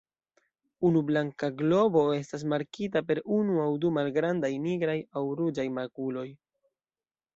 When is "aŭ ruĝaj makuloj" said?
5.21-6.29